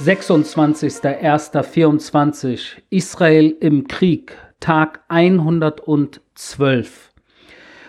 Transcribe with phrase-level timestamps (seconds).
[0.00, 7.12] 26.01.24 Israel im Krieg, Tag 112.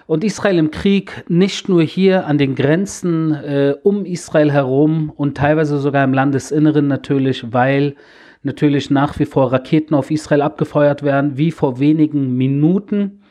[0.07, 5.38] Und Israel im Krieg nicht nur hier an den Grenzen äh, um Israel herum und
[5.38, 7.96] teilweise sogar im Landesinneren natürlich, weil
[8.43, 13.21] natürlich nach wie vor Raketen auf Israel abgefeuert werden, wie vor wenigen Minuten,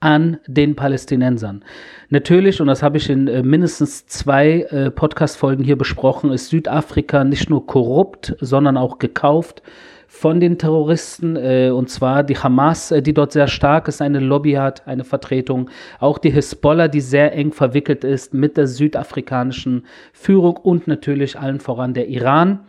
[0.00, 1.64] an den Palästinensern.
[2.10, 7.24] Natürlich, und das habe ich in äh, mindestens zwei äh, Podcast-Folgen hier besprochen, ist Südafrika
[7.24, 9.62] nicht nur korrupt, sondern auch gekauft
[10.06, 14.20] von den Terroristen, äh, und zwar die Hamas, äh, die dort sehr stark ist, eine
[14.20, 19.86] Lobby hat, eine Vertretung, auch die Hisbollah, die sehr eng verwickelt ist mit der südafrikanischen
[20.12, 22.60] Führung und natürlich allen voran der Iran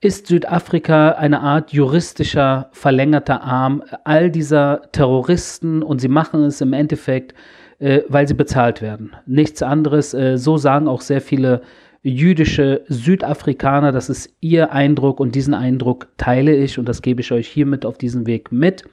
[0.00, 6.72] ist Südafrika eine Art juristischer verlängerter Arm all dieser Terroristen und sie machen es im
[6.72, 7.34] Endeffekt,
[7.78, 9.14] äh, weil sie bezahlt werden.
[9.26, 10.14] Nichts anderes.
[10.14, 11.60] Äh, so sagen auch sehr viele
[12.02, 13.92] jüdische Südafrikaner.
[13.92, 17.84] Das ist ihr Eindruck und diesen Eindruck teile ich und das gebe ich euch hiermit
[17.84, 18.84] auf diesem Weg mit.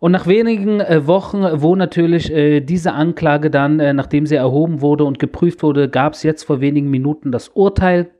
[0.00, 4.82] Und nach wenigen äh, Wochen, wo natürlich äh, diese Anklage dann, äh, nachdem sie erhoben
[4.82, 8.10] wurde und geprüft wurde, gab es jetzt vor wenigen Minuten das Urteil.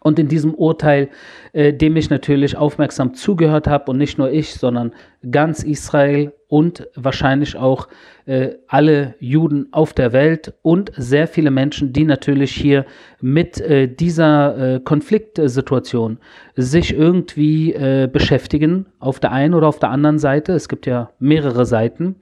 [0.00, 1.08] Und in diesem Urteil,
[1.52, 4.92] äh, dem ich natürlich aufmerksam zugehört habe und nicht nur ich, sondern
[5.30, 7.88] ganz Israel und wahrscheinlich auch
[8.26, 12.84] äh, alle Juden auf der Welt und sehr viele Menschen, die natürlich hier
[13.20, 16.18] mit äh, dieser äh, Konfliktsituation
[16.56, 20.52] sich irgendwie äh, beschäftigen, auf der einen oder auf der anderen Seite.
[20.52, 22.16] Es gibt ja mehrere Seiten.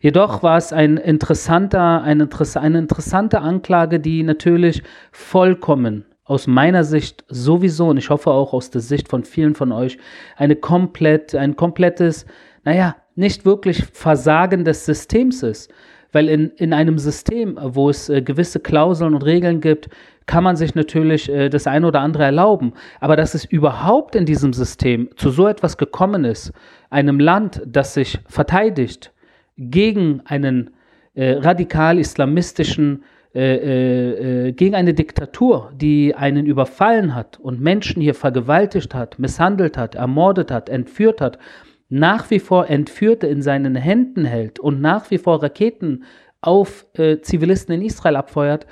[0.00, 7.24] Jedoch war es ein interessanter, eine, eine interessante Anklage, die natürlich vollkommen aus meiner Sicht
[7.28, 9.98] sowieso und ich hoffe auch aus der Sicht von vielen von euch
[10.36, 12.26] eine komplett, ein komplettes,
[12.64, 15.72] naja, nicht wirklich Versagen des Systems ist.
[16.12, 19.88] Weil in, in einem System, wo es äh, gewisse Klauseln und Regeln gibt,
[20.26, 22.72] kann man sich natürlich äh, das eine oder andere erlauben.
[23.00, 26.52] Aber dass es überhaupt in diesem System zu so etwas gekommen ist,
[26.88, 29.12] einem Land, das sich verteidigt
[29.56, 30.70] gegen einen
[31.14, 33.02] äh, radikal islamistischen
[33.34, 39.18] äh, äh, äh, gegen eine Diktatur, die einen überfallen hat und Menschen hier vergewaltigt hat,
[39.18, 41.40] misshandelt hat, ermordet hat, entführt hat,
[41.88, 46.04] nach wie vor Entführte in seinen Händen hält und nach wie vor Raketen
[46.42, 48.68] auf äh, Zivilisten in Israel abfeuert,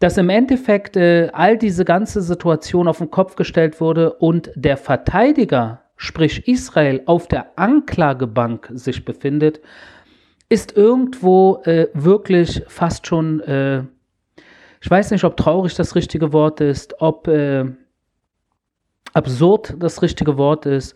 [0.00, 4.76] dass im Endeffekt äh, all diese ganze Situation auf den Kopf gestellt wurde und der
[4.76, 9.60] Verteidiger, sprich Israel, auf der Anklagebank sich befindet,
[10.54, 13.82] ist irgendwo äh, wirklich fast schon, äh,
[14.80, 17.64] ich weiß nicht, ob traurig das richtige Wort ist, ob äh,
[19.12, 20.94] absurd das richtige Wort ist.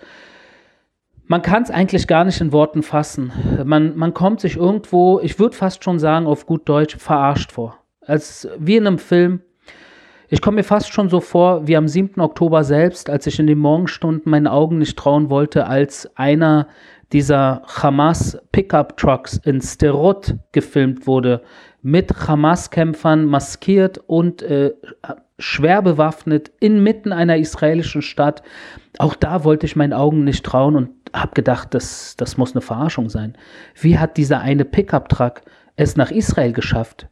[1.27, 3.33] Man kann es eigentlich gar nicht in Worten fassen.
[3.65, 7.79] Man, man kommt sich irgendwo, ich würde fast schon sagen, auf gut Deutsch, verarscht vor.
[8.01, 9.41] Als wie in einem Film.
[10.29, 12.21] Ich komme mir fast schon so vor, wie am 7.
[12.21, 16.69] Oktober selbst, als ich in den Morgenstunden meinen Augen nicht trauen wollte, als einer
[17.13, 21.43] dieser Hamas Pickup Trucks in Sterot gefilmt wurde,
[21.81, 24.75] mit Hamas-Kämpfern maskiert und äh,
[25.39, 28.43] schwer bewaffnet inmitten einer israelischen Stadt.
[28.99, 32.61] Auch da wollte ich meinen Augen nicht trauen und habe gedacht, das, das muss eine
[32.61, 33.39] Verarschung sein.
[33.81, 35.43] Wie hat dieser eine Pickup-Truck
[35.77, 37.09] es nach Israel geschafft?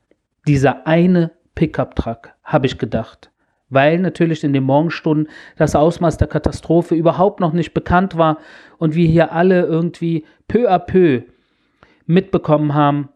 [0.46, 3.30] Dieser eine Pickup-Truck, habe ich gedacht
[3.76, 8.38] weil natürlich in den Morgenstunden das Ausmaß der Katastrophe überhaupt noch nicht bekannt war
[8.78, 11.24] und wir hier alle irgendwie peu à peu
[12.06, 13.10] mitbekommen haben,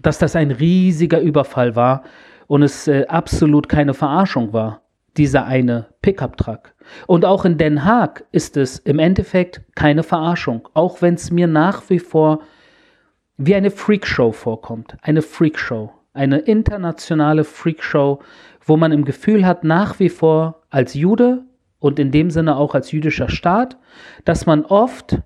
[0.00, 2.04] dass das ein riesiger Überfall war
[2.46, 4.82] und es äh, absolut keine Verarschung war,
[5.16, 6.74] dieser eine Pickup-Truck.
[7.08, 11.48] Und auch in Den Haag ist es im Endeffekt keine Verarschung, auch wenn es mir
[11.48, 12.42] nach wie vor
[13.36, 14.96] wie eine Freakshow vorkommt.
[15.02, 15.90] Eine Freakshow.
[16.14, 18.20] Eine internationale Freakshow,
[18.64, 21.44] wo man im Gefühl hat, nach wie vor als Jude
[21.78, 23.78] und in dem Sinne auch als jüdischer Staat,
[24.24, 25.18] dass man oft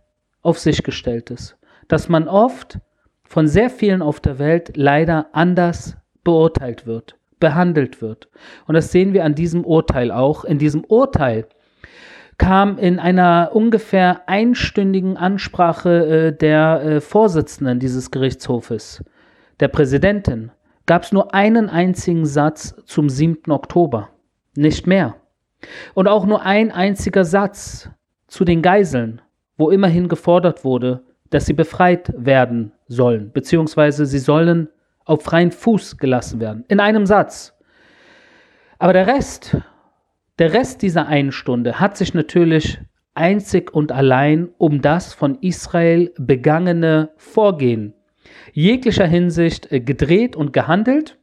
[0.43, 1.57] auf sich gestellt ist,
[1.89, 2.79] dass man oft
[3.25, 8.29] von sehr vielen auf der Welt leider anders beurteilt wird, behandelt wird.
[8.67, 10.45] Und das sehen wir an diesem Urteil auch.
[10.45, 11.47] In diesem Urteil
[12.39, 19.03] kam in einer ungefähr einstündigen Ansprache äh, der äh, Vorsitzenden dieses Gerichtshofes,
[19.61, 20.51] der Präsidentin,
[20.87, 23.51] gab es nur einen einzigen Satz zum 7.
[23.51, 24.11] Oktober.
[24.57, 25.17] Nicht mehr.
[25.95, 27.91] Und auch nur ein einziger Satz
[28.29, 29.21] zu den Geiseln,
[29.57, 34.69] wo immerhin gefordert wurde, dass sie befreit werden sollen, beziehungsweise sie sollen
[35.05, 36.65] auf freien Fuß gelassen werden.
[36.69, 37.55] In einem Satz.
[38.79, 39.57] Aber der Rest,
[40.39, 42.81] der Rest dieser einen Stunde hat sich natürlich
[43.15, 47.95] einzig und allein um das von Israel begangene Vorgehen
[48.57, 51.19] jeglicher Hinsicht äh, gedreht und gehandelt.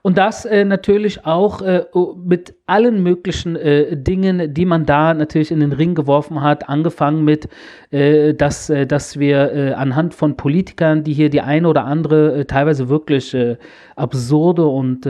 [0.00, 1.84] Und das äh, natürlich auch äh,
[2.24, 7.22] mit allen möglichen äh, Dingen, die man da natürlich in den Ring geworfen hat, angefangen
[7.22, 7.46] mit,
[7.90, 12.46] äh, dass, äh, dass wir äh, anhand von Politikern, die hier die eine oder andere
[12.46, 13.36] teilweise wirklich
[13.94, 15.06] absurde und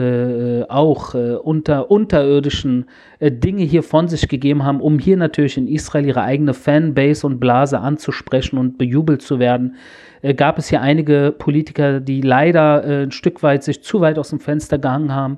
[0.69, 2.85] auch unter, unterirdischen
[3.21, 7.39] Dinge hier von sich gegeben haben, um hier natürlich in Israel ihre eigene Fanbase und
[7.39, 9.75] Blase anzusprechen und bejubelt zu werden
[10.23, 14.17] äh, gab es hier einige Politiker, die leider äh, ein Stück weit sich zu weit
[14.17, 15.37] aus dem Fenster gehangen haben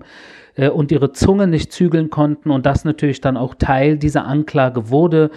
[0.55, 4.89] äh, und ihre Zunge nicht zügeln konnten und das natürlich dann auch Teil dieser Anklage
[4.89, 5.31] wurde.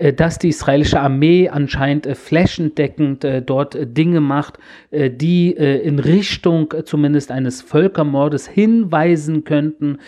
[0.00, 4.58] Äh, dass die israelische Armee anscheinend äh, flächendeckend äh, dort Dinge macht,
[4.92, 9.98] die in Richtung zumindest eines Völkermordes hinweisen könnten,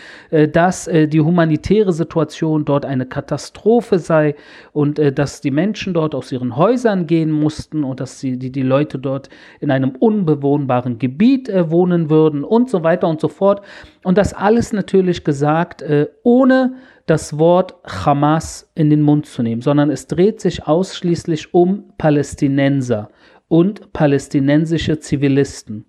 [0.51, 4.35] dass die humanitäre Situation dort eine Katastrophe sei
[4.73, 8.99] und dass die Menschen dort aus ihren Häusern gehen mussten und dass die, die Leute
[8.99, 9.29] dort
[9.61, 13.63] in einem unbewohnbaren Gebiet wohnen würden und so weiter und so fort.
[14.03, 15.83] Und das alles natürlich gesagt,
[16.23, 16.73] ohne
[17.05, 23.09] das Wort Hamas in den Mund zu nehmen, sondern es dreht sich ausschließlich um Palästinenser
[23.47, 25.85] und palästinensische Zivilisten.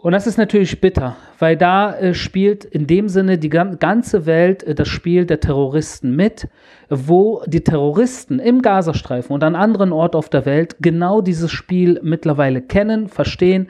[0.00, 4.62] Und das ist natürlich bitter, weil da äh, spielt in dem Sinne die ganze Welt
[4.62, 6.48] äh, das Spiel der Terroristen mit,
[6.88, 11.98] wo die Terroristen im Gazastreifen und an anderen Orten auf der Welt genau dieses Spiel
[12.02, 13.68] mittlerweile kennen, verstehen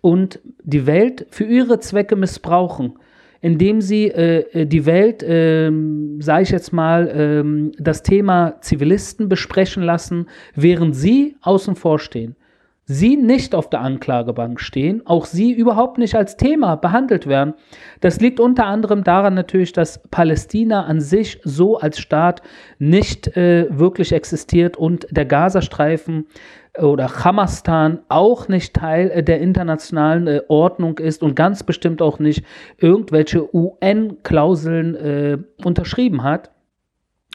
[0.00, 2.94] und die Welt für ihre Zwecke missbrauchen
[3.40, 5.70] indem sie äh, äh, die Welt, äh,
[6.20, 12.36] sage ich jetzt mal, äh, das Thema Zivilisten besprechen lassen, während sie außen vor stehen.
[12.88, 17.54] Sie nicht auf der Anklagebank stehen, auch sie überhaupt nicht als Thema behandelt werden.
[18.00, 22.42] Das liegt unter anderem daran natürlich, dass Palästina an sich so als Staat
[22.78, 26.26] nicht äh, wirklich existiert und der Gazastreifen
[26.78, 32.20] oder Hamastan auch nicht Teil äh, der internationalen äh, Ordnung ist und ganz bestimmt auch
[32.20, 32.44] nicht
[32.78, 36.52] irgendwelche UN-Klauseln äh, unterschrieben hat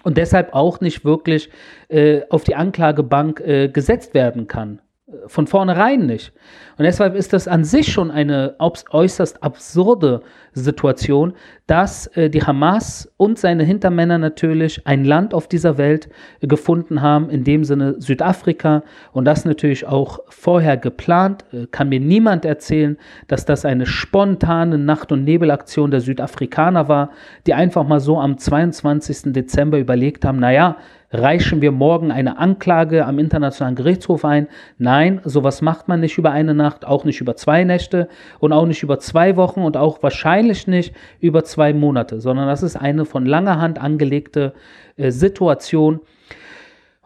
[0.04, 1.50] und deshalb auch nicht wirklich
[1.90, 4.80] äh, auf die Anklagebank äh, gesetzt werden kann
[5.28, 6.34] von vornherein nicht.
[6.78, 10.22] Und deshalb ist das an sich schon eine äußerst absurde
[10.54, 11.34] Situation,
[11.72, 16.10] dass äh, die Hamas und seine Hintermänner natürlich ein Land auf dieser Welt
[16.42, 18.84] gefunden haben, in dem Sinne Südafrika
[19.14, 21.46] und das natürlich auch vorher geplant.
[21.54, 22.98] Äh, kann mir niemand erzählen,
[23.30, 27.12] dass das eine spontane Nacht- und Nebelaktion der Südafrikaner war,
[27.48, 29.32] die einfach mal so am 22.
[29.32, 30.76] Dezember überlegt haben, naja,
[31.12, 34.48] reichen wir morgen eine Anklage am Internationalen Gerichtshof ein.
[34.78, 38.08] Nein, sowas macht man nicht über eine Nacht, auch nicht über zwei Nächte
[38.40, 42.64] und auch nicht über zwei Wochen und auch wahrscheinlich nicht über zwei Monate, sondern das
[42.64, 44.54] ist eine von langer Hand angelegte
[44.98, 46.02] äh, Situation.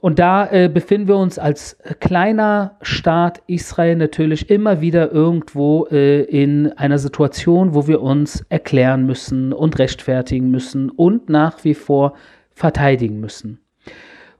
[0.02, 6.22] Und da äh, befinden wir uns als kleiner Staat Israel natürlich immer wieder irgendwo äh,
[6.24, 12.14] in einer Situation, wo wir uns erklären müssen und rechtfertigen müssen und nach wie vor
[12.54, 13.65] verteidigen müssen.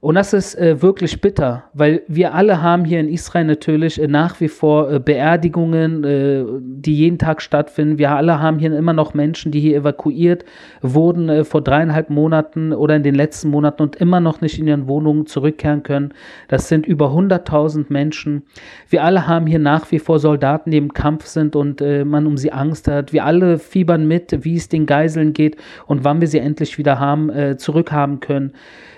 [0.06, 4.06] Und das ist äh, wirklich bitter, weil wir alle haben hier in Israel natürlich äh,
[4.06, 7.98] nach wie vor äh, Beerdigungen, äh, die jeden Tag stattfinden.
[7.98, 10.44] Wir alle haben hier immer noch Menschen, die hier evakuiert
[10.80, 14.68] wurden äh, vor dreieinhalb Monaten oder in den letzten Monaten und immer noch nicht in
[14.68, 16.14] ihren Wohnungen zurückkehren können.
[16.46, 18.44] Das sind über 100.000 Menschen.
[18.88, 22.28] Wir alle haben hier nach wie vor Soldaten, die im Kampf sind und äh, man
[22.28, 23.12] um sie Angst hat.
[23.12, 25.56] Wir alle fiebern mit, wie es den Geiseln geht
[25.88, 28.52] und wann wir sie endlich wieder haben, zurückhaben können.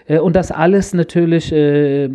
[0.08, 2.10] Äh, und das alles natürlich, äh,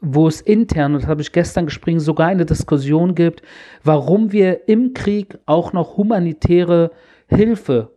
[0.00, 3.40] wo es intern, und das habe ich gestern gespringen, sogar eine Diskussion gibt,
[3.82, 6.90] warum wir im Krieg auch noch humanitäre
[7.26, 7.90] Hilfe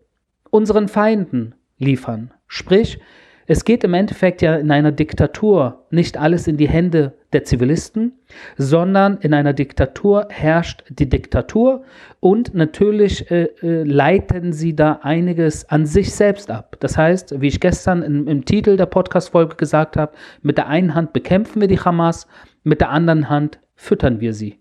[0.49, 2.31] unseren Feinden liefern.
[2.47, 2.99] Sprich,
[3.49, 8.11] es geht im Endeffekt ja in einer Diktatur nicht alles in die Hände der Zivilisten,
[8.57, 11.83] sondern in einer Diktatur herrscht die Diktatur
[12.19, 16.75] und natürlich äh, äh, leiten sie da einiges an sich selbst ab.
[16.81, 20.11] Das heißt, wie ich gestern im, im Titel der Podcast-Folge gesagt habe,
[20.41, 22.27] mit der einen Hand bekämpfen wir die Hamas,
[22.63, 24.59] mit der anderen Hand füttern wir sie.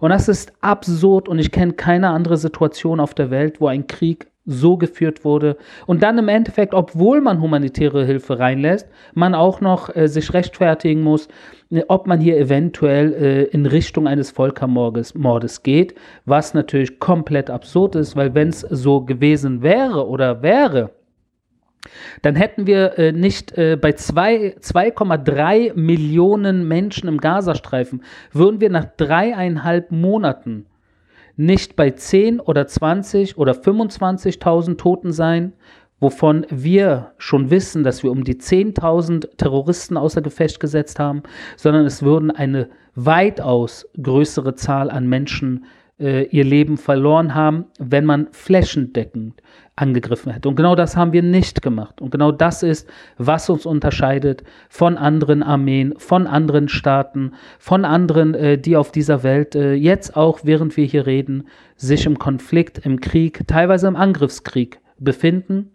[0.00, 3.86] Und das ist absurd und ich kenne keine andere Situation auf der Welt, wo ein
[3.86, 5.56] Krieg so geführt wurde.
[5.86, 11.02] Und dann im Endeffekt, obwohl man humanitäre Hilfe reinlässt, man auch noch äh, sich rechtfertigen
[11.02, 11.28] muss,
[11.70, 15.94] äh, ob man hier eventuell äh, in Richtung eines Völkermordes Mordes geht,
[16.24, 20.92] was natürlich komplett absurd ist, weil wenn es so gewesen wäre oder wäre,
[22.22, 28.02] dann hätten wir äh, nicht äh, bei 2,3 Millionen Menschen im Gazastreifen,
[28.32, 30.66] würden wir nach dreieinhalb Monaten
[31.36, 35.52] nicht bei 10 oder 20 oder 25.000 Toten sein,
[36.00, 41.22] wovon wir schon wissen, dass wir um die 10.000 Terroristen außer Gefecht gesetzt haben,
[41.56, 45.64] sondern es würden eine weitaus größere Zahl an Menschen
[45.98, 49.42] äh, ihr Leben verloren haben, wenn man flächendeckend
[49.76, 50.48] angegriffen hätte.
[50.48, 52.00] Und genau das haben wir nicht gemacht.
[52.00, 58.34] Und genau das ist, was uns unterscheidet von anderen Armeen, von anderen Staaten, von anderen,
[58.34, 62.78] äh, die auf dieser Welt äh, jetzt auch, während wir hier reden, sich im Konflikt,
[62.78, 65.70] im Krieg, teilweise im Angriffskrieg befinden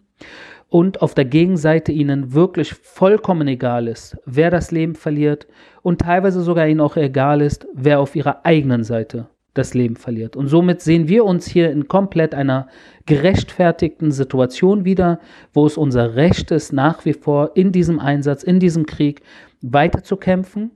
[0.68, 5.46] und auf der Gegenseite ihnen wirklich vollkommen egal ist, wer das Leben verliert
[5.82, 10.36] und teilweise sogar ihnen auch egal ist, wer auf ihrer eigenen Seite das Leben verliert.
[10.36, 12.68] Und somit sehen wir uns hier in komplett einer
[13.06, 15.20] gerechtfertigten Situation wieder,
[15.52, 19.22] wo es unser Recht ist, nach wie vor in diesem Einsatz, in diesem Krieg
[19.60, 20.72] weiterzukämpfen.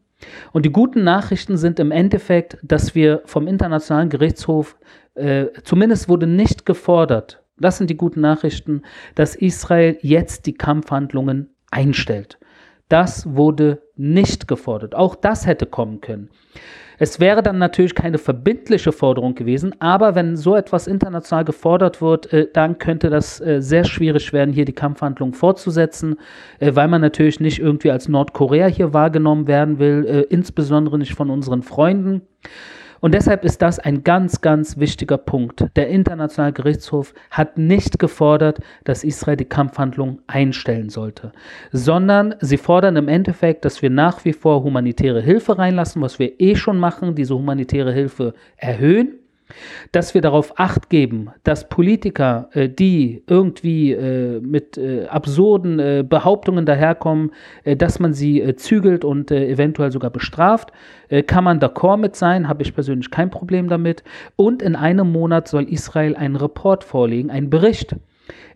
[0.53, 4.77] Und die guten Nachrichten sind im Endeffekt, dass wir vom Internationalen Gerichtshof,
[5.15, 8.83] äh, zumindest wurde nicht gefordert, das sind die guten Nachrichten,
[9.15, 12.39] dass Israel jetzt die Kampfhandlungen einstellt.
[12.89, 14.95] Das wurde nicht gefordert.
[14.95, 16.31] Auch das hätte kommen können.
[16.99, 22.33] Es wäre dann natürlich keine verbindliche Forderung gewesen, aber wenn so etwas international gefordert wird,
[22.33, 26.17] äh, dann könnte das äh, sehr schwierig werden, hier die Kampfhandlungen fortzusetzen,
[26.59, 31.15] äh, weil man natürlich nicht irgendwie als Nordkorea hier wahrgenommen werden will, äh, insbesondere nicht
[31.15, 32.23] von unseren Freunden.
[33.01, 35.67] Und deshalb ist das ein ganz, ganz wichtiger Punkt.
[35.77, 41.33] Der Internationale Gerichtshof hat nicht gefordert, dass Israel die Kampfhandlungen einstellen sollte,
[41.73, 46.41] sondern sie fordern im Endeffekt, dass wir nach wie vor humanitäre Hilfe reinlassen, was wir
[46.41, 49.19] eh schon machen, diese humanitäre Hilfe erhöhen
[49.93, 56.05] dass wir darauf acht geben, dass Politiker, äh, die irgendwie äh, mit äh, absurden äh,
[56.09, 57.33] Behauptungen daherkommen,
[57.65, 60.73] äh, dass man sie äh, zügelt und eventuell sogar bestraft,
[61.27, 64.03] kann man d'accord mit sein, habe ich persönlich kein Problem damit.
[64.35, 67.95] Und in einem Monat soll Israel einen Report vorlegen, einen Bericht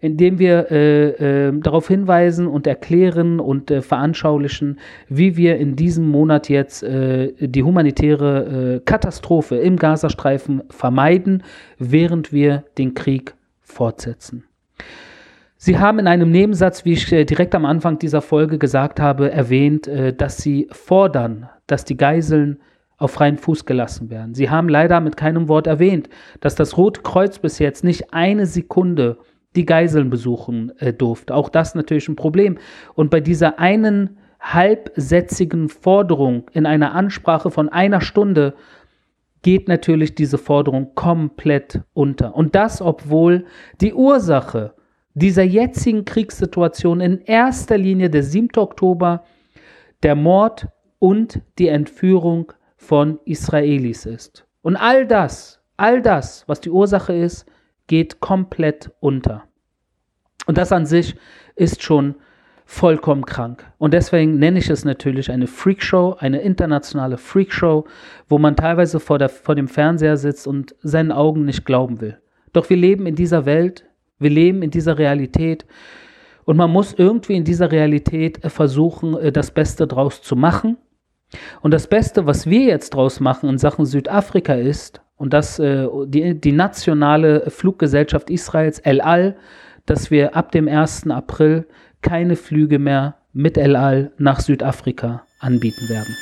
[0.00, 6.08] indem wir äh, äh, darauf hinweisen und erklären und äh, veranschaulichen, wie wir in diesem
[6.08, 11.42] Monat jetzt äh, die humanitäre äh, Katastrophe im Gazastreifen vermeiden,
[11.78, 14.44] während wir den Krieg fortsetzen.
[15.56, 19.30] Sie haben in einem Nebensatz, wie ich äh, direkt am Anfang dieser Folge gesagt habe,
[19.30, 22.58] erwähnt, dass Sie fordern, dass die Geiseln
[23.00, 24.34] auf freien Fuß gelassen werden.
[24.34, 26.08] Sie haben leider mit keinem Wort erwähnt,
[26.40, 29.16] dass das Rote Kreuz bis jetzt nicht eine Sekunde
[29.56, 31.34] die Geiseln besuchen äh, durfte.
[31.34, 32.58] Auch das natürlich ein Problem.
[32.94, 38.54] Und bei dieser einen halbsätzigen Forderung in einer Ansprache von einer Stunde
[39.42, 42.34] geht natürlich diese Forderung komplett unter.
[42.34, 43.46] Und das, obwohl
[43.80, 44.74] die Ursache
[45.14, 48.50] dieser jetzigen Kriegssituation in erster Linie der 7.
[48.56, 49.24] Oktober,
[50.02, 54.46] der Mord und die Entführung von Israelis ist.
[54.62, 57.46] Und all das, all das, was die Ursache ist,
[57.90, 59.42] geht komplett unter.
[60.46, 61.16] Und das an sich
[61.56, 62.14] ist schon
[62.64, 63.68] vollkommen krank.
[63.78, 67.84] Und deswegen nenne ich es natürlich eine Freakshow, eine internationale Freakshow,
[68.28, 72.20] wo man teilweise vor, der, vor dem Fernseher sitzt und seinen Augen nicht glauben will.
[72.52, 73.86] Doch wir leben in dieser Welt,
[74.20, 75.66] wir leben in dieser Realität
[76.44, 80.76] und man muss irgendwie in dieser Realität äh, versuchen, äh, das Beste draus zu machen.
[81.60, 85.86] Und das Beste, was wir jetzt draus machen in Sachen Südafrika ist, und das äh,
[86.06, 89.36] die, die nationale Fluggesellschaft Israels El Al,
[89.84, 91.10] dass wir ab dem 1.
[91.10, 91.66] April
[92.00, 96.16] keine Flüge mehr mit El Al nach Südafrika anbieten werden.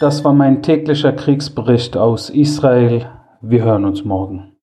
[0.00, 3.06] Das war mein täglicher Kriegsbericht aus Israel.
[3.40, 4.47] Wir hören uns morgen.